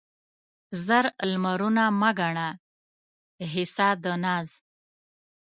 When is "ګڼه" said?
2.19-2.49